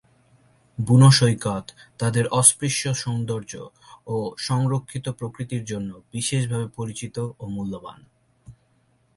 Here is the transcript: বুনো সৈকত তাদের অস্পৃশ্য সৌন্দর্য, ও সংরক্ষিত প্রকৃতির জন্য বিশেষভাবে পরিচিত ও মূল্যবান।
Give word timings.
বুনো 0.77 1.09
সৈকত 1.11 1.65
তাদের 1.99 2.25
অস্পৃশ্য 2.31 2.83
সৌন্দর্য, 2.93 3.53
ও 4.07 4.15
সংরক্ষিত 4.37 5.05
প্রকৃতির 5.09 5.63
জন্য 5.65 5.89
বিশেষভাবে 6.11 6.67
পরিচিত 6.77 7.15
ও 7.39 7.43
মূল্যবান। 7.47 7.99